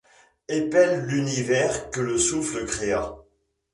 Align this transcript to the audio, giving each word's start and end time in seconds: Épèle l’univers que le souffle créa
Épèle 0.49 1.05
l’univers 1.05 1.91
que 1.91 2.01
le 2.01 2.17
souffle 2.17 2.65
créa 2.65 3.17